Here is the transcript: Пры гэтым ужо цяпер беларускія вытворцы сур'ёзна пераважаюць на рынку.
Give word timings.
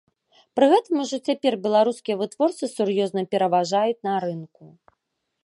Пры 0.59 0.65
гэтым 0.71 1.01
ужо 1.03 1.19
цяпер 1.29 1.57
беларускія 1.65 2.15
вытворцы 2.23 2.71
сур'ёзна 2.75 3.21
пераважаюць 3.35 4.01
на 4.11 4.17
рынку. 4.27 4.63